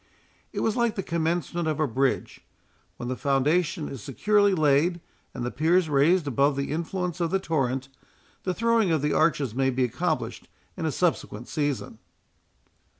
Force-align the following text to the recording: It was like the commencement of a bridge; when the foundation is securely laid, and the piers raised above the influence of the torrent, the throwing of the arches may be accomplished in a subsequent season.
It 0.51 0.61
was 0.61 0.75
like 0.75 0.95
the 0.95 1.03
commencement 1.03 1.67
of 1.67 1.79
a 1.79 1.85
bridge; 1.87 2.43
when 2.97 3.07
the 3.07 3.15
foundation 3.15 3.87
is 3.87 4.01
securely 4.01 4.55
laid, 4.55 4.99
and 5.31 5.45
the 5.45 5.51
piers 5.51 5.89
raised 5.89 6.25
above 6.25 6.55
the 6.55 6.71
influence 6.71 7.19
of 7.21 7.29
the 7.29 7.37
torrent, 7.37 7.87
the 8.41 8.55
throwing 8.55 8.89
of 8.89 9.03
the 9.03 9.13
arches 9.13 9.53
may 9.53 9.69
be 9.69 9.83
accomplished 9.83 10.47
in 10.75 10.87
a 10.87 10.91
subsequent 10.91 11.47
season. 11.47 11.99